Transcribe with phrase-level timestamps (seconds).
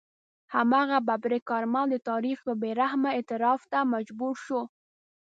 [0.53, 4.61] هماغه ببرک کارمل د تاریخ یو بې رحمه اعتراف ته مجبور شو.